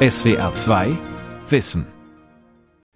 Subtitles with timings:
[0.00, 0.96] SWR 2
[1.48, 1.84] Wissen.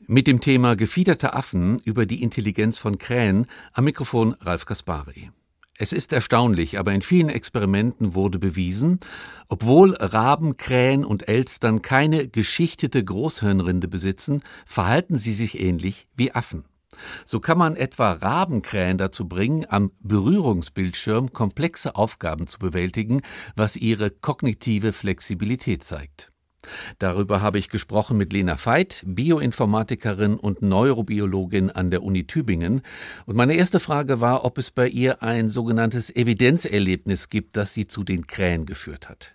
[0.07, 5.33] Mit dem Thema gefiederte Affen über die Intelligenz von Krähen am Mikrofon Ralf Kaspari.
[5.77, 9.01] Es ist erstaunlich, aber in vielen Experimenten wurde bewiesen,
[9.49, 16.67] obwohl Raben, Krähen und Elstern keine geschichtete Großhirnrinde besitzen, verhalten sie sich ähnlich wie Affen.
[17.25, 23.23] So kann man etwa Rabenkrähen dazu bringen, am Berührungsbildschirm komplexe Aufgaben zu bewältigen,
[23.57, 26.32] was ihre kognitive Flexibilität zeigt.
[26.99, 32.83] Darüber habe ich gesprochen mit Lena Veit, Bioinformatikerin und Neurobiologin an der Uni Tübingen.
[33.27, 37.87] Und meine erste Frage war, ob es bei ihr ein sogenanntes Evidenzerlebnis gibt, das sie
[37.87, 39.33] zu den Krähen geführt hat.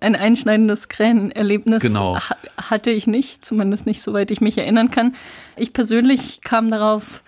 [0.00, 2.18] Ein einschneidendes Krähenerlebnis genau.
[2.56, 5.16] hatte ich nicht, zumindest nicht, soweit ich mich erinnern kann.
[5.56, 7.22] Ich persönlich kam darauf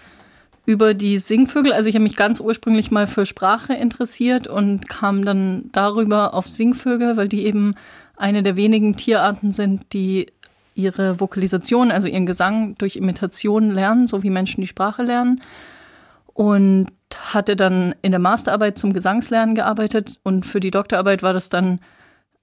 [0.66, 1.73] über die Singvögel.
[1.73, 6.48] Also ich habe mich ganz ursprünglich mal für Sprache interessiert und kam dann darüber auf
[6.48, 7.74] Singvögel, weil die eben
[8.20, 10.27] eine der wenigen Tierarten sind, die
[10.74, 15.43] ihre Vokalisation, also ihren Gesang durch Imitation lernen, so wie Menschen die Sprache lernen.
[16.32, 21.49] Und hatte dann in der Masterarbeit zum Gesangslernen gearbeitet und für die Doktorarbeit war das
[21.49, 21.80] dann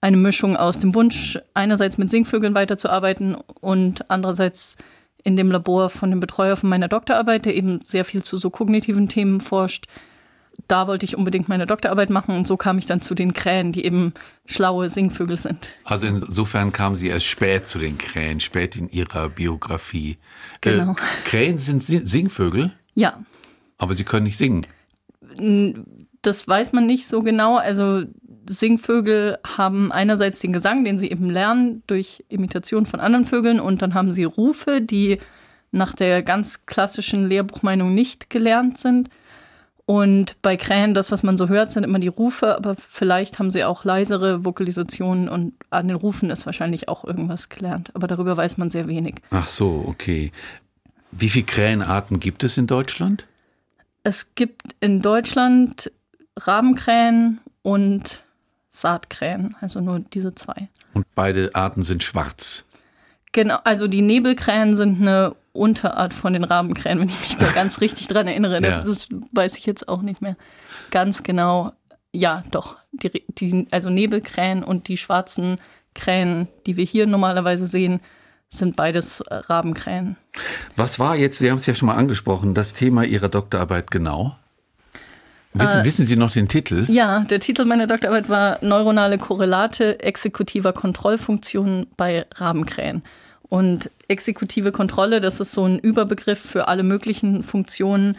[0.01, 4.77] eine Mischung aus dem Wunsch, einerseits mit Singvögeln weiterzuarbeiten und andererseits
[5.23, 8.49] in dem Labor von dem Betreuer von meiner Doktorarbeit, der eben sehr viel zu so
[8.49, 9.87] kognitiven Themen forscht,
[10.67, 13.71] da wollte ich unbedingt meine Doktorarbeit machen und so kam ich dann zu den Krähen,
[13.71, 14.13] die eben
[14.45, 15.69] schlaue Singvögel sind.
[15.83, 20.17] Also insofern kamen Sie erst spät zu den Krähen, spät in Ihrer Biografie.
[20.61, 20.91] Äh, genau.
[20.91, 20.95] Äh,
[21.25, 22.71] Krähen sind Singvögel?
[22.95, 23.23] Ja.
[23.77, 24.65] Aber sie können nicht singen.
[26.21, 27.57] Das weiß man nicht so genau.
[27.57, 28.03] Also
[28.49, 33.81] Singvögel haben einerseits den Gesang, den sie eben lernen durch Imitation von anderen Vögeln und
[33.81, 35.19] dann haben sie Rufe, die
[35.71, 39.09] nach der ganz klassischen Lehrbuchmeinung nicht gelernt sind.
[39.87, 43.49] Und bei Krähen, das, was man so hört, sind immer die Rufe, aber vielleicht haben
[43.49, 47.91] sie auch leisere Vokalisationen und an den Rufen ist wahrscheinlich auch irgendwas gelernt.
[47.93, 49.15] Aber darüber weiß man sehr wenig.
[49.31, 50.33] Ach so, okay.
[51.11, 53.27] Wie viele Krähenarten gibt es in Deutschland?
[54.03, 55.89] Es gibt in Deutschland
[56.35, 58.23] Rabenkrähen und
[58.69, 60.67] Saatkrähen, also nur diese zwei.
[60.93, 62.65] Und beide Arten sind schwarz.
[63.33, 67.81] Genau, also die Nebelkrähen sind eine Unterart von den Rabenkrähen, wenn ich mich da ganz
[67.81, 68.61] richtig dran erinnere.
[68.61, 68.79] Ja.
[68.79, 70.37] Das weiß ich jetzt auch nicht mehr
[70.91, 71.73] ganz genau.
[72.13, 72.77] Ja, doch.
[72.91, 75.59] Die, die, also Nebelkrähen und die schwarzen
[75.93, 78.01] Krähen, die wir hier normalerweise sehen,
[78.49, 80.15] sind beides Rabenkrähen.
[80.75, 84.37] Was war jetzt, Sie haben es ja schon mal angesprochen, das Thema Ihrer Doktorarbeit genau?
[85.59, 86.85] Wissen, äh, wissen, Sie noch den Titel?
[86.89, 93.03] Ja, der Titel meiner Doktorarbeit war Neuronale Korrelate exekutiver Kontrollfunktionen bei Rabenkrähen.
[93.49, 98.17] Und exekutive Kontrolle, das ist so ein Überbegriff für alle möglichen Funktionen,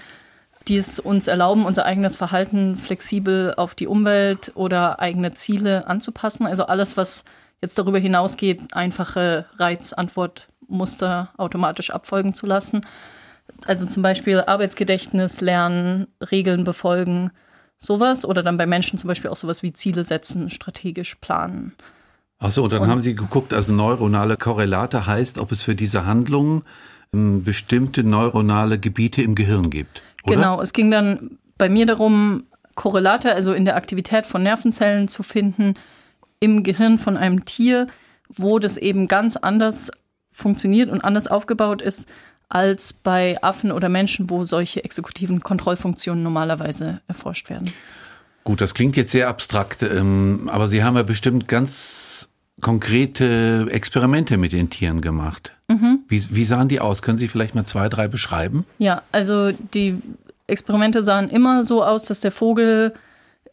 [0.68, 6.46] die es uns erlauben, unser eigenes Verhalten flexibel auf die Umwelt oder eigene Ziele anzupassen.
[6.46, 7.24] Also alles, was
[7.60, 12.82] jetzt darüber hinausgeht, einfache Reizantwortmuster automatisch abfolgen zu lassen.
[13.66, 17.30] Also zum Beispiel Arbeitsgedächtnis lernen, Regeln befolgen,
[17.76, 18.24] sowas.
[18.24, 21.74] Oder dann bei Menschen zum Beispiel auch sowas wie Ziele setzen, strategisch planen.
[22.38, 26.06] Achso, und dann und, haben Sie geguckt, also neuronale Korrelate heißt, ob es für diese
[26.06, 26.62] Handlungen
[27.12, 30.02] ähm, bestimmte neuronale Gebiete im Gehirn gibt.
[30.24, 30.36] Oder?
[30.36, 32.44] Genau, es ging dann bei mir darum,
[32.76, 35.74] Korrelate, also in der Aktivität von Nervenzellen zu finden
[36.38, 37.88] im Gehirn von einem Tier,
[38.28, 39.90] wo das eben ganz anders
[40.30, 42.08] funktioniert und anders aufgebaut ist
[42.48, 47.72] als bei Affen oder Menschen, wo solche exekutiven Kontrollfunktionen normalerweise erforscht werden.
[48.44, 54.36] Gut, das klingt jetzt sehr abstrakt, ähm, aber Sie haben ja bestimmt ganz konkrete Experimente
[54.36, 55.52] mit den Tieren gemacht.
[55.68, 56.00] Mhm.
[56.08, 57.02] Wie, wie sahen die aus?
[57.02, 58.64] Können Sie vielleicht mal zwei, drei beschreiben?
[58.78, 60.00] Ja, also die
[60.46, 62.94] Experimente sahen immer so aus, dass der Vogel,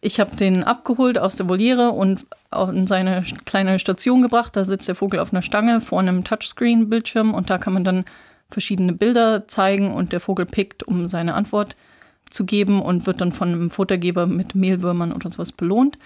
[0.02, 2.26] ich habe den abgeholt aus der Voliere und
[2.72, 4.56] in seine kleine Station gebracht.
[4.56, 8.06] Da sitzt der Vogel auf einer Stange vor einem Touchscreen-Bildschirm und da kann man dann
[8.50, 11.76] verschiedene Bilder zeigen und der Vogel pickt, um seine Antwort
[12.30, 15.98] zu geben und wird dann von einem Futtergeber mit Mehlwürmern oder sowas belohnt.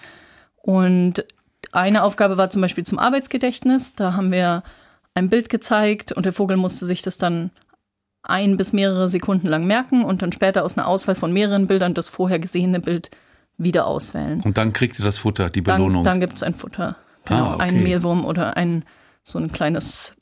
[0.58, 1.26] Und
[1.72, 3.96] eine Aufgabe war zum Beispiel zum Arbeitsgedächtnis.
[3.96, 4.64] Da haben wir
[5.14, 7.52] ein Bild gezeigt und der Vogel musste sich das dann
[8.22, 11.94] ein bis mehrere Sekunden lang merken und dann später aus einer Auswahl von mehreren Bildern
[11.94, 13.10] das vorher gesehene Bild
[13.58, 14.42] wieder auswählen.
[14.42, 16.04] Und dann kriegt ihr das Futter, die Belohnung.
[16.04, 16.96] Dann, dann gibt es ein Futter.
[17.26, 17.64] Genau, ah, okay.
[17.64, 18.84] einen Mehlwurm oder ein
[19.24, 20.16] so ein kleines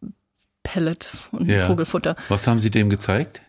[0.67, 1.65] Pellet von ja.
[1.65, 2.15] Vogelfutter.
[2.29, 3.41] Was haben Sie dem gezeigt?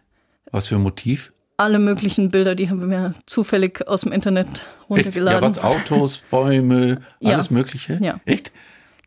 [0.50, 1.32] Was für ein Motiv?
[1.58, 5.42] alle möglichen Bilder, die haben wir zufällig aus dem Internet runtergeladen.
[5.50, 5.56] Echt?
[5.56, 5.76] Ja, was?
[5.76, 7.52] Autos, Bäume, alles ja.
[7.52, 7.98] Mögliche?
[8.00, 8.20] Ja.
[8.24, 8.52] Echt?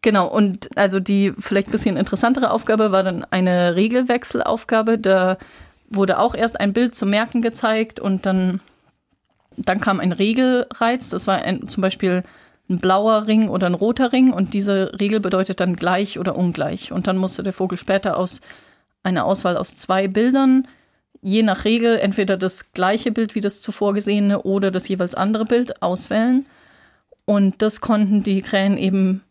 [0.02, 4.98] Genau, und also die vielleicht ein bisschen interessantere Aufgabe war dann eine Regelwechselaufgabe.
[4.98, 5.38] Da
[5.90, 8.60] wurde auch erst ein Bild zum Merken gezeigt und dann,
[9.56, 11.10] dann kam ein Regelreiz.
[11.10, 12.24] Das war ein, zum Beispiel
[12.72, 16.92] ein blauer Ring oder ein roter Ring und diese Regel bedeutet dann gleich oder ungleich.
[16.92, 18.42] Und dann musste der Vogel später aus
[19.04, 20.68] einer Auswahl aus zwei Bildern,
[21.22, 25.46] je nach Regel entweder das gleiche Bild wie das zuvor gesehene oder das jeweils andere
[25.46, 26.46] Bild auswählen.
[27.26, 29.22] Und das konnten die Krähen eben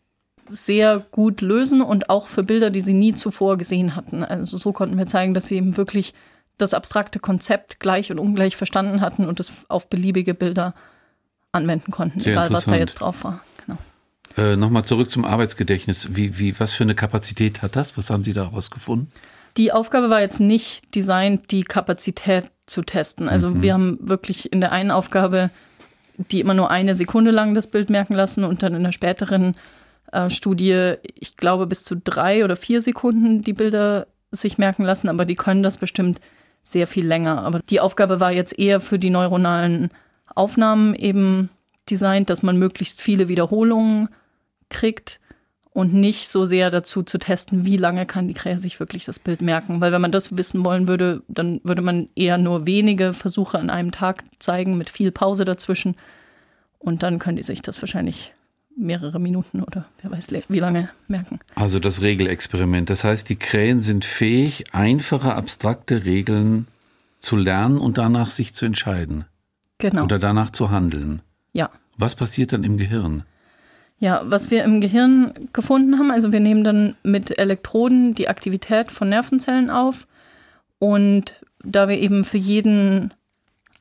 [0.49, 4.23] sehr gut lösen und auch für Bilder, die sie nie zuvor gesehen hatten.
[4.23, 6.13] Also so konnten wir zeigen, dass sie eben wirklich
[6.57, 10.73] das abstrakte Konzept gleich und ungleich verstanden hatten und es auf beliebige Bilder
[11.51, 13.41] anwenden konnten, Sehr egal was da jetzt drauf war.
[13.65, 13.77] Genau.
[14.37, 16.15] Äh, Nochmal zurück zum Arbeitsgedächtnis.
[16.15, 17.97] Wie, wie, was für eine Kapazität hat das?
[17.97, 19.11] Was haben Sie daraus gefunden?
[19.57, 23.27] Die Aufgabe war jetzt nicht designt, die Kapazität zu testen.
[23.27, 23.63] Also mhm.
[23.63, 25.49] wir haben wirklich in der einen Aufgabe
[26.29, 29.55] die immer nur eine Sekunde lang das Bild merken lassen und dann in der späteren
[30.11, 35.09] äh, Studie, ich glaube, bis zu drei oder vier Sekunden die Bilder sich merken lassen,
[35.09, 36.21] aber die können das bestimmt
[36.61, 37.43] sehr viel länger.
[37.43, 39.89] Aber die Aufgabe war jetzt eher für die neuronalen
[40.35, 41.49] Aufnahmen eben
[41.89, 44.09] designt, dass man möglichst viele Wiederholungen
[44.69, 45.19] kriegt
[45.73, 49.19] und nicht so sehr dazu zu testen, wie lange kann die Krähe sich wirklich das
[49.19, 49.79] Bild merken.
[49.79, 53.69] Weil wenn man das wissen wollen würde, dann würde man eher nur wenige Versuche an
[53.69, 55.95] einem Tag zeigen mit viel Pause dazwischen.
[56.77, 58.33] Und dann können die sich das wahrscheinlich
[58.75, 61.39] mehrere Minuten oder wer weiß wie lange merken.
[61.55, 62.89] Also das Regelexperiment.
[62.89, 66.67] Das heißt, die Krähen sind fähig, einfache, abstrakte Regeln
[67.19, 69.25] zu lernen und danach sich zu entscheiden.
[69.81, 70.03] Genau.
[70.03, 71.21] Oder danach zu handeln.
[71.53, 71.69] Ja.
[71.97, 73.23] Was passiert dann im Gehirn?
[73.99, 78.91] Ja, was wir im Gehirn gefunden haben, also wir nehmen dann mit Elektroden die Aktivität
[78.91, 80.07] von Nervenzellen auf
[80.79, 83.13] und da wir eben für jeden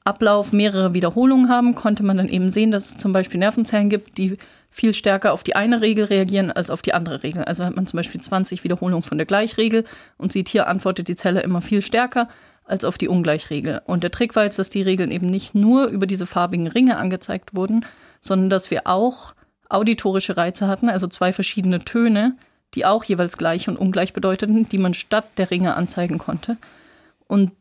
[0.05, 4.19] Ablauf mehrere Wiederholungen haben, konnte man dann eben sehen, dass es zum Beispiel Nervenzellen gibt,
[4.19, 4.37] die
[4.71, 7.45] viel stärker auf die eine Regel reagieren als auf die andere Regel.
[7.45, 9.85] Also hat man zum Beispiel 20 Wiederholungen von der Gleichregel
[10.17, 12.29] und sieht, hier antwortet die Zelle immer viel stärker
[12.71, 13.83] als auf die Ungleichregel.
[13.85, 16.97] Und der Trick war jetzt, dass die Regeln eben nicht nur über diese farbigen Ringe
[16.97, 17.85] angezeigt wurden,
[18.21, 19.35] sondern dass wir auch
[19.69, 22.37] auditorische Reize hatten, also zwei verschiedene Töne,
[22.75, 26.57] die auch jeweils gleich und ungleich bedeuteten, die man statt der Ringe anzeigen konnte.
[27.27, 27.53] Und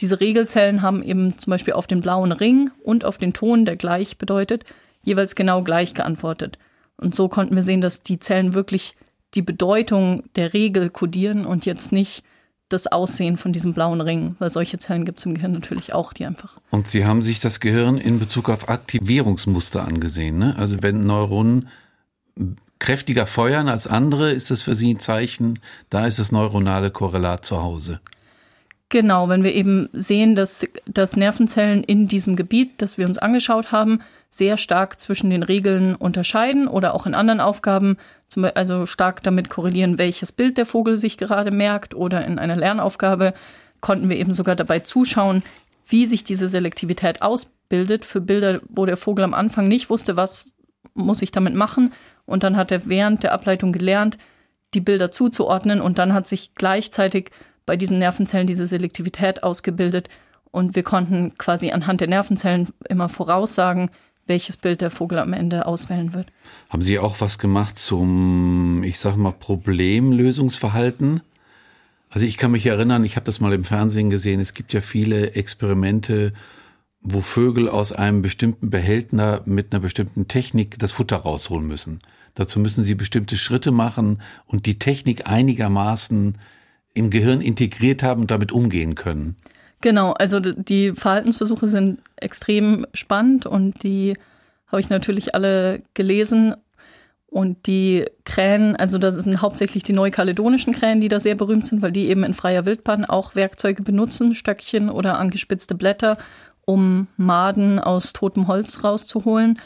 [0.00, 3.76] diese Regelzellen haben eben zum Beispiel auf den blauen Ring und auf den Ton, der
[3.76, 4.64] gleich bedeutet,
[5.02, 6.58] jeweils genau gleich geantwortet.
[6.96, 8.94] Und so konnten wir sehen, dass die Zellen wirklich
[9.34, 12.22] die Bedeutung der Regel kodieren und jetzt nicht
[12.68, 16.12] das Aussehen von diesem blauen Ring, weil solche Zellen gibt es im Gehirn natürlich auch,
[16.12, 16.58] die einfach.
[16.70, 20.38] Und Sie haben sich das Gehirn in Bezug auf Aktivierungsmuster angesehen.
[20.38, 20.54] Ne?
[20.56, 21.68] Also wenn Neuronen
[22.78, 25.58] kräftiger feuern als andere, ist das für Sie ein Zeichen,
[25.90, 28.00] da ist das neuronale Korrelat zu Hause.
[28.90, 33.70] Genau, wenn wir eben sehen, dass, dass Nervenzellen in diesem Gebiet, das wir uns angeschaut
[33.70, 37.96] haben, sehr stark zwischen den Regeln unterscheiden oder auch in anderen Aufgaben,
[38.54, 43.32] also stark damit korrelieren, welches Bild der Vogel sich gerade merkt oder in einer Lernaufgabe
[43.80, 45.42] konnten wir eben sogar dabei zuschauen,
[45.86, 50.52] wie sich diese Selektivität ausbildet für Bilder, wo der Vogel am Anfang nicht wusste, was
[50.94, 51.92] muss ich damit machen.
[52.26, 54.18] Und dann hat er während der Ableitung gelernt,
[54.74, 55.80] die Bilder zuzuordnen.
[55.80, 57.30] Und dann hat sich gleichzeitig
[57.64, 60.08] bei diesen Nervenzellen diese Selektivität ausgebildet.
[60.50, 63.90] Und wir konnten quasi anhand der Nervenzellen immer voraussagen,
[64.28, 66.28] welches Bild der Vogel am Ende auswählen wird.
[66.68, 71.22] Haben Sie auch was gemacht zum, ich sag mal, Problemlösungsverhalten?
[72.10, 74.80] Also ich kann mich erinnern, ich habe das mal im Fernsehen gesehen, es gibt ja
[74.80, 76.32] viele Experimente,
[77.00, 81.98] wo Vögel aus einem bestimmten Behältner mit einer bestimmten Technik das Futter rausholen müssen.
[82.34, 86.38] Dazu müssen sie bestimmte Schritte machen und die Technik einigermaßen
[86.94, 89.36] im Gehirn integriert haben und damit umgehen können.
[89.80, 94.16] Genau, also die Verhaltensversuche sind extrem spannend und die
[94.66, 96.54] habe ich natürlich alle gelesen.
[97.30, 101.82] Und die Krähen, also das sind hauptsächlich die neukaledonischen Krähen, die da sehr berühmt sind,
[101.82, 106.16] weil die eben in freier Wildbahn auch Werkzeuge benutzen, Stöckchen oder angespitzte Blätter,
[106.64, 109.60] um Maden aus totem Holz rauszuholen.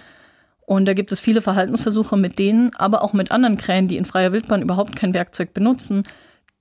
[0.67, 4.05] Und da gibt es viele Verhaltensversuche mit denen, aber auch mit anderen Krähen, die in
[4.05, 6.03] freier Wildbahn überhaupt kein Werkzeug benutzen,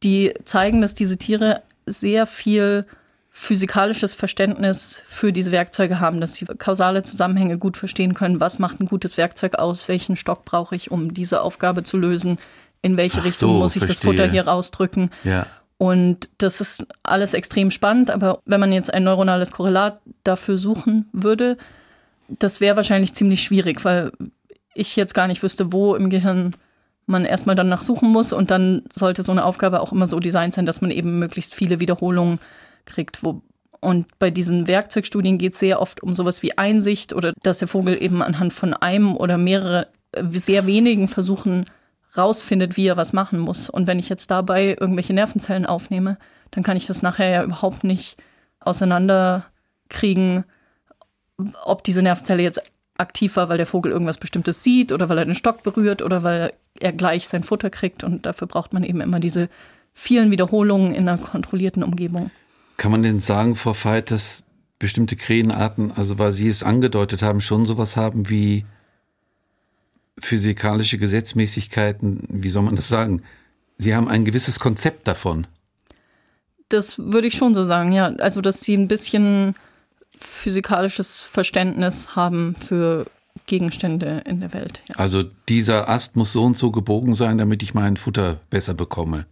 [0.03, 2.85] die zeigen, dass diese Tiere sehr viel
[3.33, 8.41] physikalisches Verständnis für diese Werkzeuge haben, dass sie kausale Zusammenhänge gut verstehen können.
[8.41, 9.87] Was macht ein gutes Werkzeug aus?
[9.87, 12.37] Welchen Stock brauche ich, um diese Aufgabe zu lösen?
[12.81, 14.11] In welche Ach Richtung so, muss ich verstehe.
[14.11, 15.11] das Futter hier rausdrücken?
[15.23, 15.47] Ja.
[15.77, 21.07] Und das ist alles extrem spannend, aber wenn man jetzt ein neuronales Korrelat dafür suchen
[21.11, 21.57] würde,
[22.27, 24.11] das wäre wahrscheinlich ziemlich schwierig, weil
[24.75, 26.51] ich jetzt gar nicht wüsste, wo im Gehirn
[27.07, 30.53] man erstmal dann nachsuchen muss und dann sollte so eine Aufgabe auch immer so designt
[30.53, 32.39] sein, dass man eben möglichst viele Wiederholungen
[32.85, 33.23] kriegt.
[33.23, 33.41] Wo,
[33.79, 37.67] und bei diesen Werkzeugstudien geht es sehr oft um sowas wie Einsicht oder dass der
[37.67, 41.65] Vogel eben anhand von einem oder mehrere, äh, sehr wenigen Versuchen
[42.17, 43.69] rausfindet, wie er was machen muss.
[43.69, 46.17] Und wenn ich jetzt dabei irgendwelche Nervenzellen aufnehme,
[46.51, 48.17] dann kann ich das nachher ja überhaupt nicht
[48.59, 50.43] auseinanderkriegen,
[51.63, 52.61] ob diese Nervenzelle jetzt
[52.97, 56.23] aktiv war, weil der Vogel irgendwas Bestimmtes sieht oder weil er den Stock berührt oder
[56.23, 58.03] weil er gleich sein Futter kriegt.
[58.03, 59.49] Und dafür braucht man eben immer diese
[59.93, 62.29] vielen Wiederholungen in einer kontrollierten Umgebung.
[62.81, 64.43] Kann man denn sagen, Frau Veit, dass
[64.79, 68.65] bestimmte Krähenarten, also weil Sie es angedeutet haben, schon sowas haben wie
[70.17, 73.21] physikalische Gesetzmäßigkeiten, wie soll man das sagen?
[73.77, 75.45] Sie haben ein gewisses Konzept davon.
[76.69, 78.07] Das würde ich schon so sagen, ja.
[78.15, 79.53] Also, dass sie ein bisschen
[80.19, 83.05] physikalisches Verständnis haben für
[83.45, 84.81] Gegenstände in der Welt.
[84.89, 84.95] Ja.
[84.95, 89.27] Also dieser Ast muss so und so gebogen sein, damit ich mein Futter besser bekomme.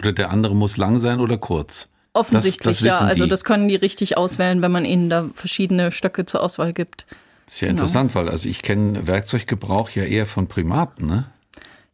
[0.00, 1.88] Oder der andere muss lang sein oder kurz.
[2.12, 3.06] Offensichtlich, das, das ja.
[3.06, 7.06] Also das können die richtig auswählen, wenn man ihnen da verschiedene Stöcke zur Auswahl gibt.
[7.50, 7.70] Ja genau.
[7.70, 11.26] interessant, weil also ich kenne Werkzeuggebrauch ja eher von Primaten, ne?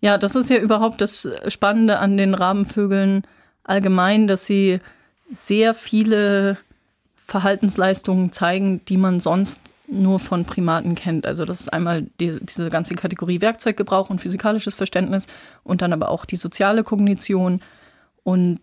[0.00, 3.26] Ja, das ist ja überhaupt das Spannende an den Rabenvögeln
[3.64, 4.78] allgemein, dass sie
[5.30, 6.58] sehr viele
[7.26, 11.26] Verhaltensleistungen zeigen, die man sonst nur von Primaten kennt.
[11.26, 15.26] Also das ist einmal die, diese ganze Kategorie Werkzeuggebrauch und physikalisches Verständnis
[15.64, 17.60] und dann aber auch die soziale Kognition
[18.22, 18.60] und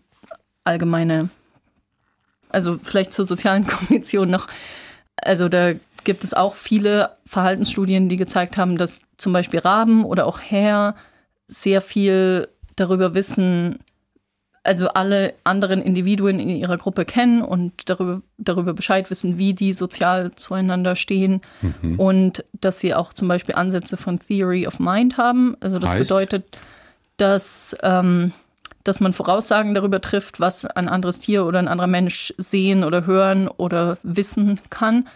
[0.64, 1.28] allgemeine,
[2.54, 4.46] also vielleicht zur sozialen Kognition noch.
[5.16, 5.72] Also da
[6.04, 10.94] gibt es auch viele Verhaltensstudien, die gezeigt haben, dass zum Beispiel Raben oder auch Häher
[11.46, 13.78] sehr viel darüber wissen,
[14.62, 19.74] also alle anderen Individuen in ihrer Gruppe kennen und darüber, darüber Bescheid wissen, wie die
[19.74, 21.42] sozial zueinander stehen
[21.82, 21.98] mhm.
[21.98, 25.54] und dass sie auch zum Beispiel Ansätze von Theory of Mind haben.
[25.60, 26.08] Also das heißt?
[26.08, 26.58] bedeutet,
[27.18, 28.32] dass, ähm,
[28.84, 33.06] dass man Voraussagen darüber trifft, was ein anderes Tier oder ein anderer Mensch sehen oder
[33.06, 35.08] hören oder wissen kann.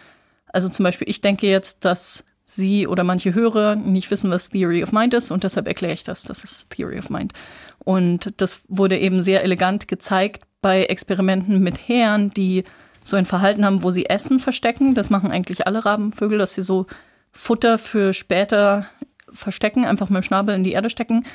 [0.51, 4.81] Also zum Beispiel, ich denke jetzt, dass Sie oder manche Hörer nicht wissen, was Theory
[4.81, 6.23] of Mind ist und deshalb erkläre ich das.
[6.23, 7.33] Das ist Theory of Mind.
[7.77, 12.63] Und das wurde eben sehr elegant gezeigt bei Experimenten mit Hähern, die
[13.03, 14.95] so ein Verhalten haben, wo sie Essen verstecken.
[14.95, 16.87] Das machen eigentlich alle Rabenvögel, dass sie so
[17.31, 18.87] Futter für später
[19.31, 21.25] verstecken, einfach mit dem Schnabel in die Erde stecken.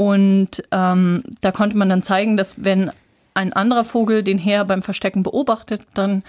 [0.00, 2.90] Und ähm, da konnte man dann zeigen, dass wenn
[3.34, 6.22] ein anderer Vogel den Häher beim Verstecken beobachtet, dann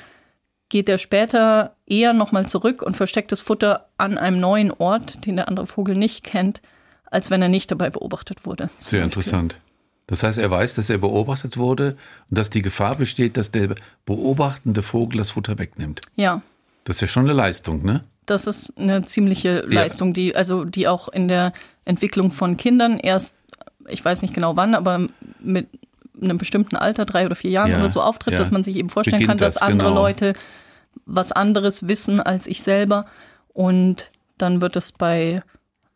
[0.67, 5.37] geht er später eher nochmal zurück und versteckt das Futter an einem neuen Ort, den
[5.37, 6.61] der andere Vogel nicht kennt,
[7.05, 8.65] als wenn er nicht dabei beobachtet wurde.
[8.77, 9.03] Sehr Beispiel.
[9.03, 9.55] interessant.
[10.05, 11.95] Das heißt, er weiß, dass er beobachtet wurde
[12.29, 13.75] und dass die Gefahr besteht, dass der
[14.05, 16.01] beobachtende Vogel das Futter wegnimmt.
[16.17, 16.41] Ja.
[16.83, 18.01] Das ist ja schon eine Leistung, ne?
[18.25, 21.53] Das ist eine ziemliche Leistung, die also die auch in der
[21.85, 23.35] Entwicklung von Kindern erst,
[23.87, 25.07] ich weiß nicht genau wann, aber
[25.39, 25.67] mit
[26.21, 28.39] einem bestimmten Alter, drei oder vier Jahren ja, oder so auftritt, ja.
[28.39, 30.01] dass man sich eben vorstellen Beginnt kann, dass das, andere genau.
[30.01, 30.33] Leute
[31.05, 33.05] was anderes wissen als ich selber.
[33.53, 35.41] Und dann wird es bei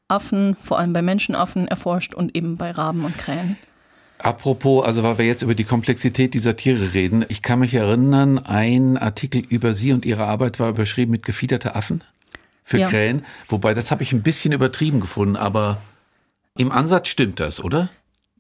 [0.08, 3.58] Affen, vor allem bei Menschenaffen, erforscht und eben bei Raben und Krähen.
[4.20, 8.39] Apropos, also weil wir jetzt über die Komplexität dieser Tiere reden, ich kann mich erinnern,
[8.39, 12.04] ein Artikel über Sie und Ihre Arbeit war überschrieben mit gefiederte Affen
[12.63, 12.89] für ja.
[12.89, 13.25] Krähen.
[13.50, 15.77] Wobei, das habe ich ein bisschen übertrieben gefunden, aber
[16.58, 17.90] im Ansatz stimmt das, oder?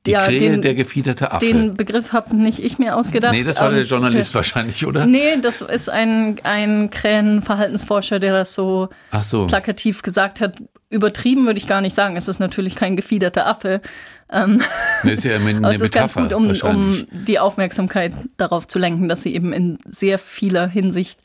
[0.05, 1.45] Die ja, Krähe, den, der gefiederte Affe.
[1.45, 3.33] Den Begriff habe nicht ich mir ausgedacht.
[3.33, 5.07] Nee, das war der Journalist das, wahrscheinlich, oder?
[5.07, 8.89] Nee, das ist ein, ein Krähenverhaltensforscher, der das so,
[9.23, 10.61] so plakativ gesagt hat.
[10.91, 12.17] Übertrieben würde ich gar nicht sagen.
[12.17, 13.81] Es ist natürlich kein gefiederter Affe.
[14.29, 14.61] Ähm,
[15.01, 18.77] nee, ist ja eine Aber es ist ganz gut, um, um die Aufmerksamkeit darauf zu
[18.77, 21.19] lenken, dass sie eben in sehr vieler Hinsicht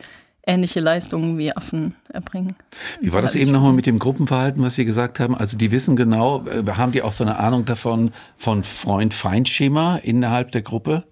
[0.51, 2.55] ähnliche Leistungen wie Affen erbringen.
[3.01, 5.37] Wie war das eben nochmal mit dem Gruppenverhalten, was Sie gesagt haben?
[5.37, 10.51] Also die wissen genau, äh, haben die auch so eine Ahnung davon von Freund-Feind-Schema innerhalb
[10.51, 11.05] der Gruppe?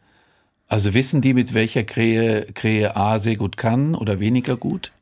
[0.66, 4.92] Also wissen die, mit welcher Krähe, Krähe A sehr gut kann oder weniger gut?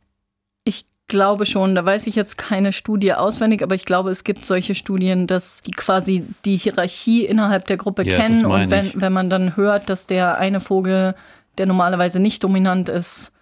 [0.65, 4.45] Ich glaube schon, da weiß ich jetzt keine Studie auswendig, aber ich glaube, es gibt
[4.45, 9.13] solche Studien, dass die quasi die Hierarchie innerhalb der Gruppe ja, kennen und wenn, wenn
[9.13, 11.15] man dann hört, dass der eine Vogel,
[11.59, 13.33] der normalerweise nicht dominant ist,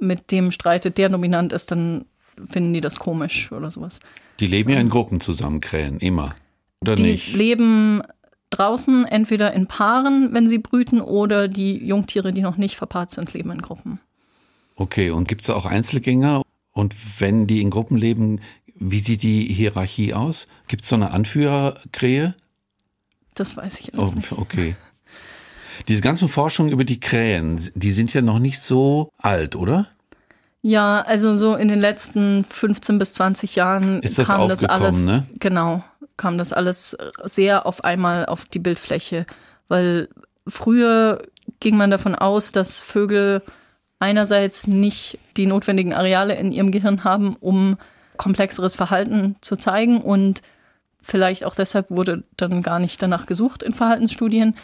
[0.00, 2.04] mit dem streitet, der dominant ist, dann
[2.48, 4.00] finden die das komisch oder sowas.
[4.40, 6.34] Die leben ja in Gruppen zusammen, Krähen, immer.
[6.80, 7.34] Oder die nicht?
[7.34, 8.02] leben
[8.50, 13.32] draußen entweder in Paaren, wenn sie brüten, oder die Jungtiere, die noch nicht verpaart sind,
[13.32, 14.00] leben in Gruppen.
[14.76, 16.42] Okay, und gibt es auch Einzelgänger?
[16.72, 18.40] Und wenn die in Gruppen leben,
[18.76, 20.46] wie sieht die Hierarchie aus?
[20.68, 22.34] Gibt es so eine Anführerkrähe?
[23.34, 24.32] Das weiß ich jetzt oh, nicht.
[24.32, 24.76] Okay.
[25.88, 29.88] Diese ganzen Forschungen über die Krähen, die sind ja noch nicht so alt, oder?
[30.60, 35.26] Ja, also so in den letzten 15 bis 20 Jahren das kam das alles, ne?
[35.38, 35.82] genau,
[36.16, 39.24] kam das alles sehr auf einmal auf die Bildfläche,
[39.68, 40.08] weil
[40.46, 41.22] früher
[41.60, 43.42] ging man davon aus, dass Vögel
[43.98, 47.78] einerseits nicht die notwendigen Areale in ihrem Gehirn haben, um
[48.16, 50.42] komplexeres Verhalten zu zeigen und
[51.00, 54.54] vielleicht auch deshalb wurde dann gar nicht danach gesucht in Verhaltensstudien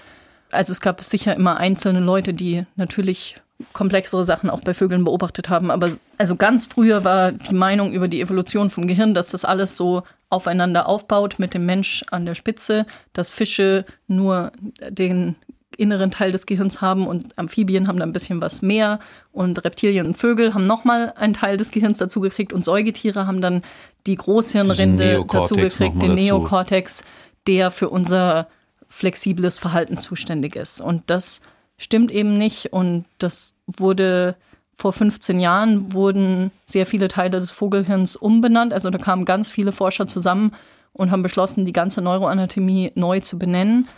[0.55, 3.37] also es gab sicher immer einzelne Leute, die natürlich
[3.73, 5.71] komplexere Sachen auch bei Vögeln beobachtet haben.
[5.71, 9.77] Aber also ganz früher war die Meinung über die Evolution vom Gehirn, dass das alles
[9.77, 14.53] so aufeinander aufbaut mit dem Mensch an der Spitze, dass Fische nur
[14.89, 15.37] den
[15.77, 19.01] inneren Teil des Gehirns haben und Amphibien haben da ein bisschen was mehr
[19.33, 23.63] und Reptilien und Vögel haben nochmal einen Teil des Gehirns dazugekriegt und Säugetiere haben dann
[24.07, 27.03] die Großhirnrinde dazugekriegt, den Neokortex,
[27.49, 28.49] der für unser
[28.95, 30.81] flexibles Verhalten zuständig ist.
[30.81, 31.41] Und das
[31.77, 34.37] stimmt eben nicht und das wurde
[34.77, 38.73] vor 15 Jahren wurden sehr viele Teile des Vogelhirns umbenannt.
[38.73, 40.53] Also da kamen ganz viele Forscher zusammen
[40.93, 43.89] und haben beschlossen, die ganze Neuroanatomie neu zu benennen.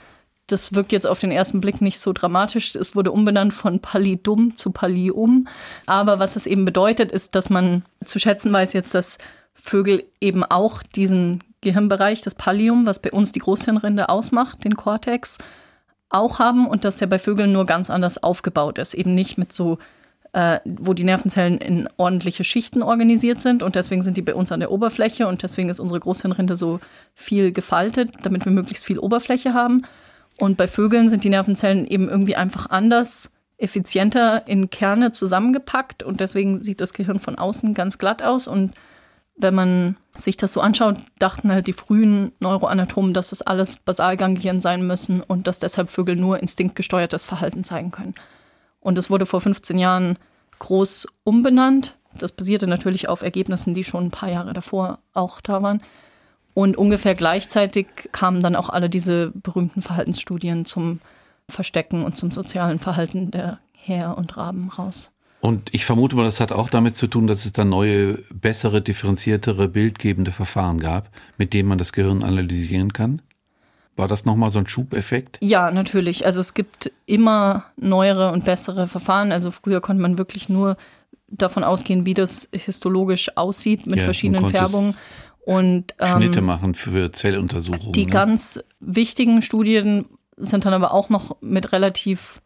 [0.46, 2.74] Das wirkt jetzt auf den ersten Blick nicht so dramatisch.
[2.74, 5.48] Es wurde umbenannt von Pallidum zu Pallium.
[5.86, 9.18] Aber was es eben bedeutet, ist, dass man zu schätzen weiß jetzt, dass
[9.54, 15.38] Vögel eben auch diesen Gehirnbereich, das Pallium, was bei uns die Großhirnrinde ausmacht, den Kortex,
[16.08, 18.94] auch haben und dass der bei Vögeln nur ganz anders aufgebaut ist.
[18.94, 19.78] Eben nicht mit so,
[20.32, 24.52] äh, wo die Nervenzellen in ordentliche Schichten organisiert sind und deswegen sind die bei uns
[24.52, 26.80] an der Oberfläche und deswegen ist unsere Großhirnrinde so
[27.14, 29.82] viel gefaltet, damit wir möglichst viel Oberfläche haben.
[30.38, 36.20] Und bei Vögeln sind die Nervenzellen eben irgendwie einfach anders, effizienter in Kerne zusammengepackt und
[36.20, 38.46] deswegen sieht das Gehirn von außen ganz glatt aus.
[38.46, 38.72] Und
[39.36, 44.60] wenn man sich das so anschaut, dachten halt die frühen Neuroanatomen, dass das alles Basalganglien
[44.60, 48.14] sein müssen und dass deshalb Vögel nur instinktgesteuertes Verhalten zeigen können.
[48.80, 50.18] Und es wurde vor 15 Jahren
[50.58, 51.96] groß umbenannt.
[52.14, 55.82] Das basierte natürlich auf Ergebnissen, die schon ein paar Jahre davor auch da waren.
[56.54, 61.00] Und ungefähr gleichzeitig kamen dann auch alle diese berühmten Verhaltensstudien zum
[61.48, 65.10] Verstecken und zum sozialen Verhalten der Häher und Raben raus.
[65.46, 68.82] Und ich vermute mal, das hat auch damit zu tun, dass es dann neue, bessere,
[68.82, 73.22] differenziertere, bildgebende Verfahren gab, mit denen man das Gehirn analysieren kann.
[73.94, 75.38] War das nochmal so ein Schubeffekt?
[75.40, 76.26] Ja, natürlich.
[76.26, 79.30] Also es gibt immer neuere und bessere Verfahren.
[79.30, 80.76] Also früher konnte man wirklich nur
[81.28, 84.96] davon ausgehen, wie das histologisch aussieht mit ja, verschiedenen Färbungen
[85.44, 87.92] und ähm, Schnitte machen für Zelluntersuchungen.
[87.92, 88.10] Die ne?
[88.10, 92.42] ganz wichtigen Studien sind dann aber auch noch mit relativ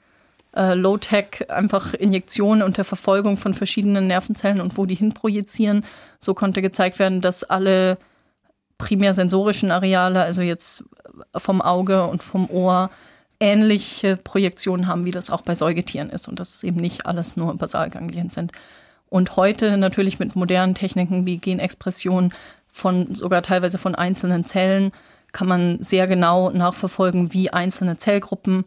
[0.54, 5.84] äh, Low-Tech einfach Injektionen und der Verfolgung von verschiedenen Nervenzellen und wo die hinprojizieren.
[6.18, 7.98] So konnte gezeigt werden, dass alle
[8.78, 10.84] primär sensorischen Areale, also jetzt
[11.36, 12.90] vom Auge und vom Ohr,
[13.40, 17.36] ähnliche Projektionen haben, wie das auch bei Säugetieren ist und dass es eben nicht alles
[17.36, 18.52] nur Basalganglien sind.
[19.08, 22.32] Und heute natürlich mit modernen Techniken wie Genexpression
[22.70, 24.92] von sogar teilweise von einzelnen Zellen
[25.32, 28.64] kann man sehr genau nachverfolgen, wie einzelne Zellgruppen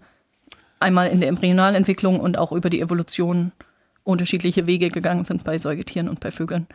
[0.84, 3.52] einmal in der Embryonalentwicklung und auch über die Evolution
[4.04, 6.68] unterschiedliche Wege gegangen sind bei Säugetieren und bei Vögeln.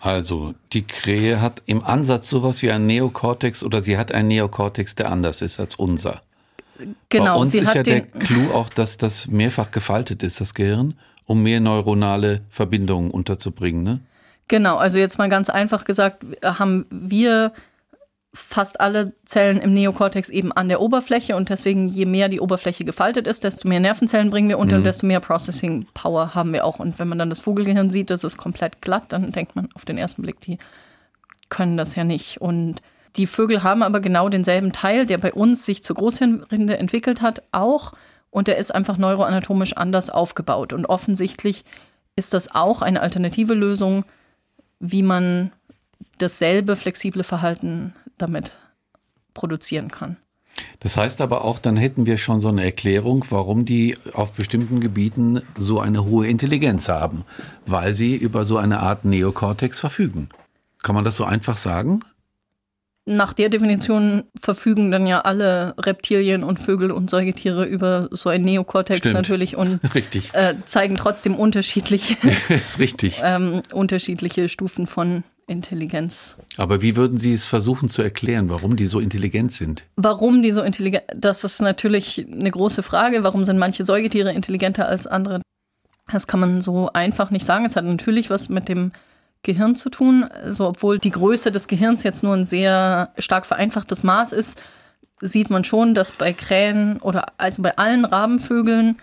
[0.00, 4.94] Also, die Krähe hat im Ansatz sowas wie ein Neokortex oder sie hat einen Neokortex,
[4.94, 6.22] der anders ist als unser.
[7.08, 7.36] Genau.
[7.36, 11.42] Bei uns ist ja der Clou auch, dass das mehrfach gefaltet ist, das Gehirn, um
[11.42, 13.82] mehr neuronale Verbindungen unterzubringen.
[13.82, 14.00] Ne?
[14.48, 17.52] Genau, also jetzt mal ganz einfach gesagt, haben wir
[18.36, 22.84] fast alle Zellen im Neokortex eben an der Oberfläche und deswegen, je mehr die Oberfläche
[22.84, 24.80] gefaltet ist, desto mehr Nervenzellen bringen wir unter mhm.
[24.80, 26.78] und desto mehr Processing Power haben wir auch.
[26.78, 29.86] Und wenn man dann das Vogelgehirn sieht, das ist komplett glatt, dann denkt man auf
[29.86, 30.58] den ersten Blick, die
[31.48, 32.40] können das ja nicht.
[32.40, 32.82] Und
[33.16, 37.42] die Vögel haben aber genau denselben Teil, der bei uns sich zur Großhirnrinde entwickelt hat,
[37.52, 37.94] auch.
[38.30, 40.74] Und der ist einfach neuroanatomisch anders aufgebaut.
[40.74, 41.64] Und offensichtlich
[42.16, 44.04] ist das auch eine alternative Lösung,
[44.78, 45.52] wie man
[46.18, 48.52] dasselbe flexible Verhalten damit
[49.34, 50.16] produzieren kann.
[50.80, 54.80] Das heißt aber auch, dann hätten wir schon so eine Erklärung, warum die auf bestimmten
[54.80, 57.24] Gebieten so eine hohe Intelligenz haben,
[57.66, 60.28] weil sie über so eine Art Neokortex verfügen.
[60.82, 62.00] Kann man das so einfach sagen?
[63.08, 68.42] Nach der Definition verfügen dann ja alle Reptilien und Vögel und Säugetiere über so ein
[68.42, 69.14] Neokortex Stimmt.
[69.14, 69.78] natürlich und
[70.32, 72.16] äh, zeigen trotzdem unterschiedliche.
[73.22, 76.36] Ähm, unterschiedliche Stufen von Intelligenz.
[76.56, 79.84] Aber wie würden Sie es versuchen zu erklären, warum die so intelligent sind?
[79.94, 81.04] Warum die so intelligent?
[81.14, 83.22] Das ist natürlich eine große Frage.
[83.22, 85.40] Warum sind manche Säugetiere intelligenter als andere?
[86.10, 87.64] Das kann man so einfach nicht sagen.
[87.64, 88.92] Es hat natürlich was mit dem
[89.42, 90.24] Gehirn zu tun.
[90.24, 94.60] Also, obwohl die Größe des Gehirns jetzt nur ein sehr stark vereinfachtes Maß ist,
[95.20, 98.98] sieht man schon, dass bei Krähen oder also bei allen Rabenvögeln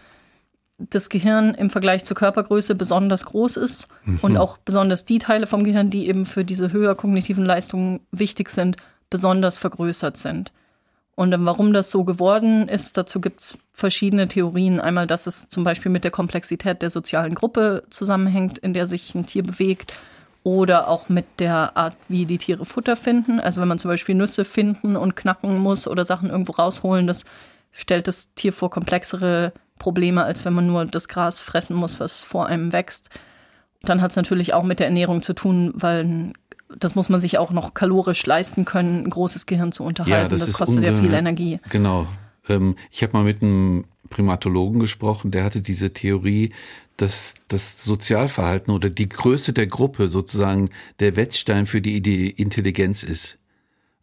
[0.90, 4.20] das Gehirn im Vergleich zur Körpergröße besonders groß ist mhm.
[4.22, 8.50] und auch besonders die Teile vom Gehirn, die eben für diese höher kognitiven Leistungen wichtig
[8.50, 8.78] sind,
[9.10, 10.52] besonders vergrößert sind.
[11.16, 14.80] Und warum das so geworden ist, dazu gibt es verschiedene Theorien.
[14.80, 19.14] Einmal, dass es zum Beispiel mit der Komplexität der sozialen Gruppe zusammenhängt, in der sich
[19.14, 19.94] ein Tier bewegt,
[20.44, 23.40] oder auch mit der Art, wie die Tiere Futter finden.
[23.40, 27.24] Also wenn man zum Beispiel Nüsse finden und knacken muss oder Sachen irgendwo rausholen, das
[27.72, 32.24] stellt das Tier vor komplexere Probleme, als wenn man nur das Gras fressen muss, was
[32.24, 33.10] vor einem wächst.
[33.82, 36.34] Dann hat es natürlich auch mit der Ernährung zu tun, weil
[36.76, 40.24] das muss man sich auch noch kalorisch leisten können, ein großes Gehirn zu unterhalten.
[40.24, 41.60] Ja, das, das kostet ja viel Energie.
[41.70, 42.08] Genau.
[42.48, 46.52] Ähm, ich habe mal mit einem Primatologen gesprochen, der hatte diese Theorie,
[46.98, 53.40] dass das Sozialverhalten oder die Größe der Gruppe sozusagen der Wettstein für die Intelligenz ist.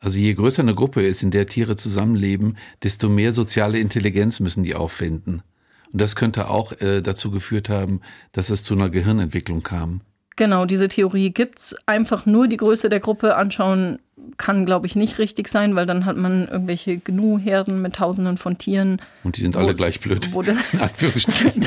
[0.00, 4.62] Also je größer eine Gruppe ist, in der Tiere zusammenleben, desto mehr soziale Intelligenz müssen
[4.62, 5.42] die aufwenden.
[5.92, 8.00] Und das könnte auch äh, dazu geführt haben,
[8.32, 10.02] dass es zu einer Gehirnentwicklung kam.
[10.36, 11.76] Genau, diese Theorie gibt's.
[11.86, 13.98] Einfach nur die Größe der Gruppe anschauen
[14.36, 18.56] kann, glaube ich, nicht richtig sein, weil dann hat man irgendwelche Gnu-Herden mit Tausenden von
[18.56, 19.02] Tieren.
[19.24, 20.30] Und die sind alle gleich blöd.
[20.40, 21.26] Das,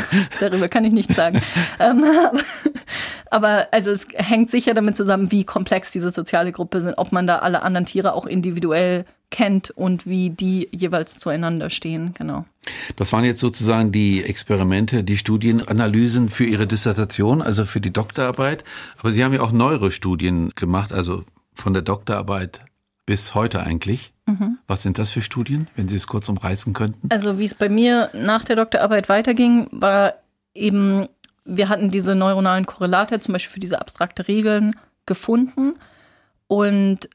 [0.40, 1.42] darüber kann ich nichts sagen.
[1.80, 2.04] Ähm,
[3.30, 7.28] aber also es hängt sicher damit zusammen, wie komplex diese soziale Gruppe sind, ob man
[7.28, 12.14] da alle anderen Tiere auch individuell kennt und wie die jeweils zueinander stehen.
[12.14, 12.46] Genau.
[12.96, 18.64] Das waren jetzt sozusagen die Experimente, die Studienanalysen für Ihre Dissertation, also für die Doktorarbeit.
[19.00, 22.60] Aber Sie haben ja auch neuere Studien gemacht, also von der Doktorarbeit
[23.08, 24.14] bis heute eigentlich.
[24.28, 24.60] Mhm.
[24.68, 27.10] Was sind das für Studien, wenn Sie es kurz umreißen könnten?
[27.12, 30.14] Also wie es bei mir nach der Doktorarbeit weiterging, war
[30.54, 31.08] eben,
[31.44, 34.76] wir hatten diese neuronalen Korrelate, zum Beispiel für diese abstrakte Regeln,
[35.08, 35.74] gefunden.
[36.48, 37.10] Und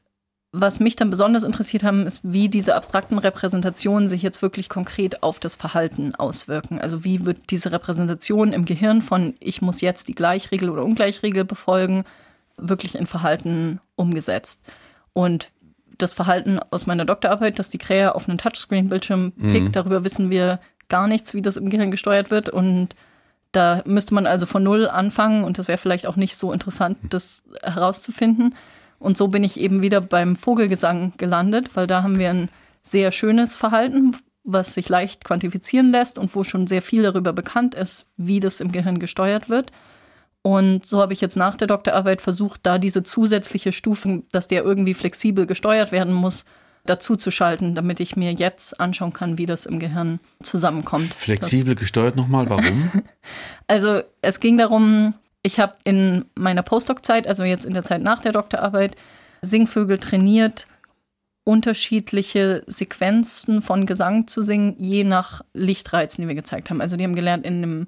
[0.51, 5.21] was mich dann besonders interessiert haben, ist, wie diese abstrakten Repräsentationen sich jetzt wirklich konkret
[5.21, 6.79] auf das Verhalten auswirken.
[6.79, 11.45] Also wie wird diese Repräsentation im Gehirn von ich muss jetzt die Gleichregel oder Ungleichregel
[11.45, 12.03] befolgen,
[12.57, 14.63] wirklich in Verhalten umgesetzt.
[15.13, 15.51] Und
[15.99, 19.51] das Verhalten aus meiner Doktorarbeit, dass die Krähe auf einen Touchscreen-Bildschirm mhm.
[19.51, 19.71] pickt, mhm.
[19.71, 22.49] darüber wissen wir gar nichts, wie das im Gehirn gesteuert wird.
[22.49, 22.95] Und
[23.51, 26.97] da müsste man also von Null anfangen und das wäre vielleicht auch nicht so interessant,
[27.09, 28.55] das herauszufinden.
[28.99, 32.49] Und so bin ich eben wieder beim Vogelgesang gelandet, weil da haben wir ein
[32.81, 37.75] sehr schönes Verhalten, was sich leicht quantifizieren lässt und wo schon sehr viel darüber bekannt
[37.75, 39.71] ist, wie das im Gehirn gesteuert wird.
[40.41, 44.63] Und so habe ich jetzt nach der Doktorarbeit versucht, da diese zusätzliche Stufen, dass der
[44.63, 46.45] irgendwie flexibel gesteuert werden muss,
[46.85, 51.13] dazu zu schalten, damit ich mir jetzt anschauen kann, wie das im Gehirn zusammenkommt.
[51.13, 52.91] Flexibel das gesteuert nochmal, warum?
[53.67, 58.21] also es ging darum, ich habe in meiner Postdoc-Zeit, also jetzt in der Zeit nach
[58.21, 58.95] der Doktorarbeit,
[59.41, 60.65] Singvögel trainiert,
[61.45, 66.81] unterschiedliche Sequenzen von Gesang zu singen, je nach Lichtreizen, die wir gezeigt haben.
[66.81, 67.85] Also die haben gelernt, in einem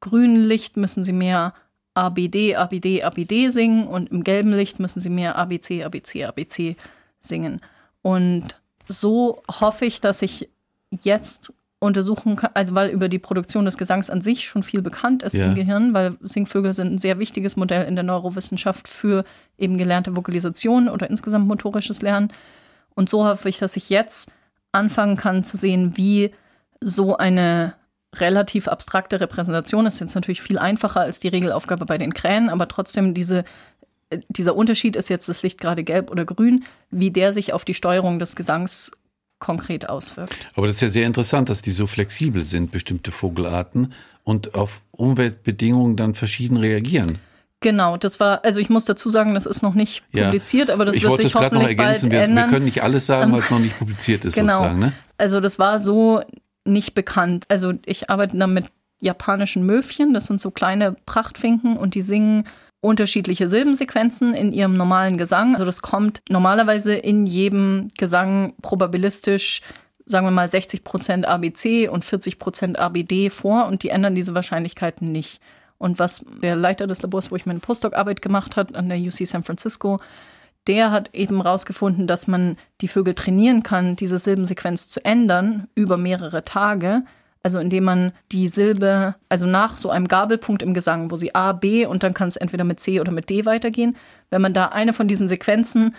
[0.00, 1.54] grünen Licht müssen sie mehr
[1.94, 6.76] ABD, ABD, ABD singen und im gelben Licht müssen sie mehr ABC, ABC, ABC
[7.18, 7.60] singen.
[8.02, 10.48] Und so hoffe ich, dass ich
[10.90, 15.22] jetzt untersuchen kann, also weil über die Produktion des Gesangs an sich schon viel bekannt
[15.22, 15.46] ist ja.
[15.46, 19.24] im Gehirn, weil Singvögel sind ein sehr wichtiges Modell in der Neurowissenschaft für
[19.58, 22.32] eben gelernte Vokalisation oder insgesamt motorisches Lernen.
[22.94, 24.30] Und so hoffe ich, dass ich jetzt
[24.70, 26.32] anfangen kann zu sehen, wie
[26.80, 27.74] so eine
[28.14, 32.68] relativ abstrakte Repräsentation ist jetzt natürlich viel einfacher als die Regelaufgabe bei den Krähen, aber
[32.68, 33.44] trotzdem diese,
[34.28, 37.74] dieser Unterschied ist jetzt das Licht gerade gelb oder grün, wie der sich auf die
[37.74, 38.92] Steuerung des Gesangs
[39.42, 40.48] konkret auswirkt.
[40.54, 43.92] Aber das ist ja sehr interessant, dass die so flexibel sind, bestimmte Vogelarten,
[44.24, 47.18] und auf Umweltbedingungen dann verschieden reagieren.
[47.60, 50.84] Genau, das war, also ich muss dazu sagen, das ist noch nicht publiziert, ja, aber
[50.84, 52.08] das wird sich das hoffentlich noch ergänzen.
[52.08, 52.46] bald wir, ändern.
[52.46, 54.58] Wir können nicht alles sagen, weil es noch nicht publiziert ist genau.
[54.58, 54.78] sozusagen.
[54.78, 54.92] Ne?
[55.18, 56.22] Also das war so
[56.64, 57.44] nicht bekannt.
[57.48, 58.66] Also ich arbeite da mit
[59.00, 62.44] japanischen Möwchen, das sind so kleine Prachtfinken und die singen
[62.82, 65.54] unterschiedliche Silbensequenzen in ihrem normalen Gesang.
[65.54, 69.62] Also das kommt normalerweise in jedem Gesang probabilistisch,
[70.04, 74.34] sagen wir mal 60 Prozent ABC und 40 Prozent ABD vor und die ändern diese
[74.34, 75.40] Wahrscheinlichkeiten nicht.
[75.78, 79.26] Und was der Leiter des Labors, wo ich meine Postdoc-Arbeit gemacht habe, an der UC
[79.26, 80.00] San Francisco,
[80.66, 85.96] der hat eben herausgefunden, dass man die Vögel trainieren kann, diese Silbensequenz zu ändern über
[85.96, 87.04] mehrere Tage.
[87.42, 91.52] Also indem man die Silbe, also nach so einem Gabelpunkt im Gesang, wo sie A,
[91.52, 93.96] B und dann kann es entweder mit C oder mit D weitergehen,
[94.30, 95.94] wenn man da eine von diesen Sequenzen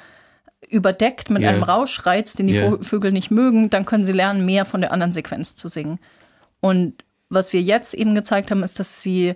[0.70, 1.52] überdeckt mit yeah.
[1.52, 2.78] einem Rauschreiz, den die yeah.
[2.82, 6.00] Vögel nicht mögen, dann können sie lernen, mehr von der anderen Sequenz zu singen.
[6.62, 9.34] Und was wir jetzt eben gezeigt haben, ist, dass sie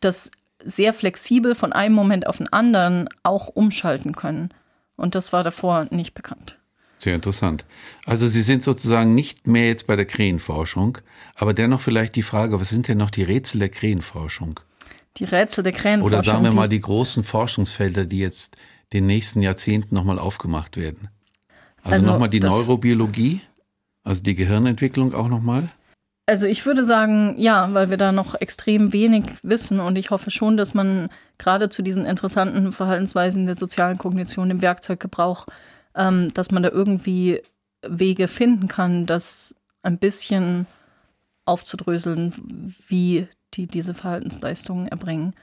[0.00, 0.30] das
[0.64, 4.50] sehr flexibel von einem Moment auf den anderen auch umschalten können.
[4.96, 6.58] Und das war davor nicht bekannt.
[7.04, 7.66] Sehr interessant.
[8.06, 10.96] Also Sie sind sozusagen nicht mehr jetzt bei der Krähenforschung,
[11.34, 14.60] aber dennoch vielleicht die Frage, was sind denn noch die Rätsel der Krähenforschung?
[15.18, 16.18] Die Rätsel der Krähenforschung.
[16.18, 18.56] Oder sagen wir mal die großen Forschungsfelder, die jetzt
[18.94, 21.10] den nächsten Jahrzehnten nochmal aufgemacht werden.
[21.82, 23.42] Also, also nochmal die Neurobiologie,
[24.02, 25.68] also die Gehirnentwicklung auch nochmal.
[26.24, 30.30] Also ich würde sagen, ja, weil wir da noch extrem wenig wissen und ich hoffe
[30.30, 35.44] schon, dass man gerade zu diesen interessanten Verhaltensweisen der sozialen Kognition, dem Werkzeuggebrauch,
[35.96, 37.40] ähm, dass man da irgendwie
[37.86, 40.66] Wege finden kann, das ein bisschen
[41.44, 45.34] aufzudröseln, wie die diese Verhaltensleistungen erbringen.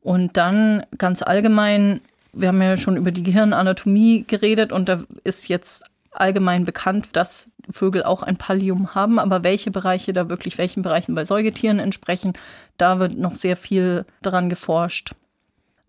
[0.00, 2.00] Und dann ganz allgemein,
[2.32, 7.50] wir haben ja schon über die Gehirnanatomie geredet und da ist jetzt allgemein bekannt, dass
[7.70, 12.32] Vögel auch ein Pallium haben, aber welche Bereiche da wirklich welchen Bereichen bei Säugetieren entsprechen,
[12.78, 15.12] da wird noch sehr viel daran geforscht.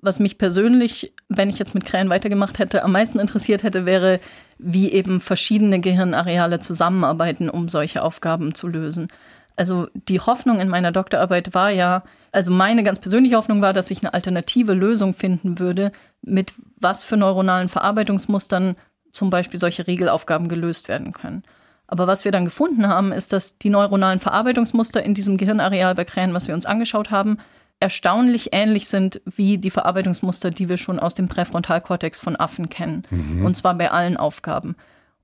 [0.01, 4.19] Was mich persönlich, wenn ich jetzt mit Krähen weitergemacht hätte, am meisten interessiert hätte, wäre,
[4.57, 9.07] wie eben verschiedene Gehirnareale zusammenarbeiten, um solche Aufgaben zu lösen.
[9.57, 13.91] Also die Hoffnung in meiner Doktorarbeit war ja, also meine ganz persönliche Hoffnung war, dass
[13.91, 18.77] ich eine alternative Lösung finden würde, mit was für neuronalen Verarbeitungsmustern
[19.11, 21.43] zum Beispiel solche Regelaufgaben gelöst werden können.
[21.87, 26.05] Aber was wir dann gefunden haben, ist, dass die neuronalen Verarbeitungsmuster in diesem Gehirnareal bei
[26.05, 27.39] Krähen, was wir uns angeschaut haben,
[27.79, 33.03] erstaunlich ähnlich sind wie die Verarbeitungsmuster, die wir schon aus dem Präfrontalkortex von Affen kennen.
[33.09, 33.45] Mhm.
[33.45, 34.75] Und zwar bei allen Aufgaben.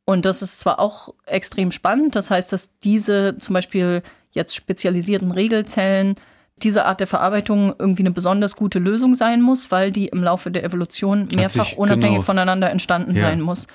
[0.06, 5.32] Und das ist zwar auch extrem spannend, das heißt, dass diese zum Beispiel jetzt spezialisierten
[5.32, 6.16] Regelzellen
[6.62, 10.52] diese Art der Verarbeitung irgendwie eine besonders gute Lösung sein muss, weil die im Laufe
[10.52, 12.22] der Evolution mehrfach sich, unabhängig genau.
[12.22, 13.22] voneinander entstanden ja.
[13.22, 13.68] sein muss.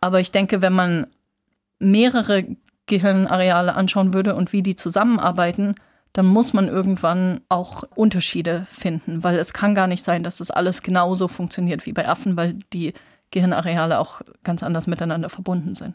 [0.00, 1.06] Aber ich denke, wenn man
[1.78, 2.44] mehrere
[2.86, 5.76] Gehirnareale anschauen würde und wie die zusammenarbeiten,
[6.12, 10.50] dann muss man irgendwann auch Unterschiede finden, weil es kann gar nicht sein, dass das
[10.50, 12.94] alles genauso funktioniert wie bei Affen, weil die
[13.30, 15.94] Gehirnareale auch ganz anders miteinander verbunden sind.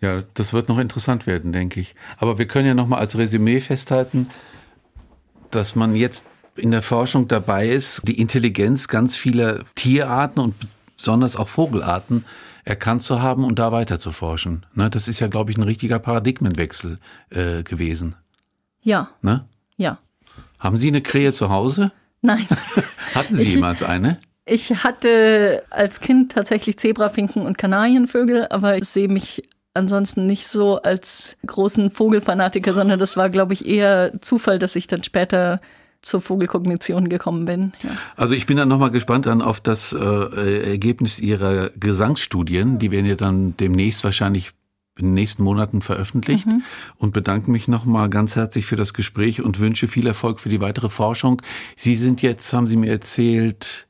[0.00, 1.94] Ja, das wird noch interessant werden, denke ich.
[2.18, 4.28] Aber wir können ja noch mal als Resümee festhalten,
[5.50, 6.26] dass man jetzt
[6.56, 10.54] in der Forschung dabei ist, die Intelligenz ganz vieler Tierarten und
[10.96, 12.24] besonders auch Vogelarten
[12.64, 14.64] erkannt zu haben und da weiter zu forschen.
[14.74, 16.98] Ne, das ist ja, glaube ich, ein richtiger Paradigmenwechsel
[17.30, 18.14] äh, gewesen.
[18.84, 19.10] Ja.
[19.22, 19.44] Ne?
[19.76, 19.98] Ja.
[20.58, 21.90] Haben Sie eine Krähe zu Hause?
[22.22, 22.46] Nein.
[23.14, 24.18] Hatten Sie ich, jemals eine?
[24.46, 29.42] Ich hatte als Kind tatsächlich Zebrafinken und Kanarienvögel, aber ich sehe mich
[29.72, 34.86] ansonsten nicht so als großen Vogelfanatiker, sondern das war, glaube ich, eher Zufall, dass ich
[34.86, 35.60] dann später
[36.02, 37.72] zur Vogelkognition gekommen bin.
[37.82, 37.90] Ja.
[38.16, 42.78] Also ich bin dann nochmal gespannt dann auf das äh, Ergebnis Ihrer Gesangsstudien.
[42.78, 44.52] Die werden ja dann demnächst wahrscheinlich
[44.96, 46.62] in den nächsten Monaten veröffentlicht mhm.
[46.98, 50.60] und bedanke mich nochmal ganz herzlich für das Gespräch und wünsche viel Erfolg für die
[50.60, 51.42] weitere Forschung.
[51.76, 53.88] Sie sind jetzt, haben Sie mir erzählt,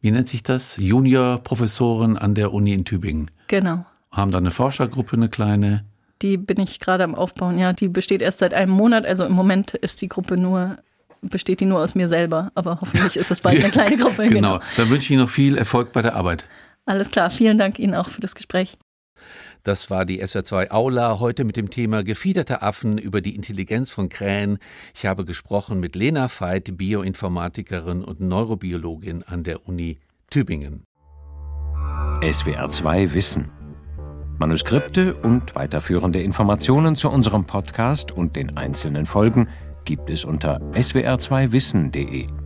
[0.00, 0.76] wie nennt sich das?
[0.76, 3.30] Junior-Professorin an der Uni in Tübingen.
[3.48, 5.84] Genau haben da eine Forschergruppe, eine kleine.
[6.22, 7.72] Die bin ich gerade am Aufbauen, ja.
[7.72, 9.04] Die besteht erst seit einem Monat.
[9.04, 10.78] Also im Moment ist die Gruppe nur,
[11.20, 12.50] besteht die nur aus mir selber.
[12.54, 14.22] Aber hoffentlich ist es bald eine kleine Gruppe.
[14.28, 14.54] genau.
[14.54, 14.60] genau.
[14.76, 16.46] Dann wünsche ich Ihnen noch viel Erfolg bei der Arbeit.
[16.86, 17.30] Alles klar.
[17.30, 18.78] Vielen Dank Ihnen auch für das Gespräch.
[19.64, 24.10] Das war die SWR2 Aula heute mit dem Thema gefiederte Affen über die Intelligenz von
[24.10, 24.58] Krähen.
[24.94, 30.84] Ich habe gesprochen mit Lena Veit, Bioinformatikerin und Neurobiologin an der Uni Tübingen.
[32.20, 33.50] SWR2 Wissen
[34.38, 39.48] Manuskripte und weiterführende Informationen zu unserem Podcast und den einzelnen Folgen
[39.84, 42.43] gibt es unter swr2wissen.de.